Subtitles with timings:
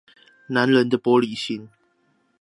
[0.47, 1.69] 男人玻璃心